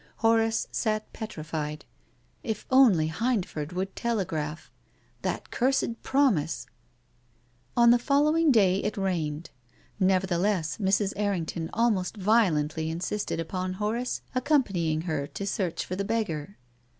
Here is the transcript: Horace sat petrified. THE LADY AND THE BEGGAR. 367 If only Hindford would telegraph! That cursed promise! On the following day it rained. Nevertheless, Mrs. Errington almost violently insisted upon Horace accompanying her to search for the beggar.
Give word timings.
Horace 0.17 0.67
sat 0.71 1.13
petrified. 1.13 1.85
THE 2.41 2.47
LADY 2.49 2.51
AND 2.71 2.95
THE 2.95 2.97
BEGGAR. 3.05 3.07
367 3.13 3.13
If 3.21 3.21
only 3.21 3.65
Hindford 3.69 3.73
would 3.75 3.95
telegraph! 3.95 4.71
That 5.21 5.51
cursed 5.51 6.01
promise! 6.01 6.65
On 7.77 7.91
the 7.91 7.99
following 7.99 8.51
day 8.51 8.77
it 8.81 8.97
rained. 8.97 9.51
Nevertheless, 9.99 10.77
Mrs. 10.79 11.13
Errington 11.15 11.69
almost 11.71 12.17
violently 12.17 12.89
insisted 12.89 13.39
upon 13.39 13.73
Horace 13.73 14.21
accompanying 14.33 15.01
her 15.01 15.27
to 15.27 15.45
search 15.45 15.85
for 15.85 15.95
the 15.95 16.03
beggar. 16.03 16.57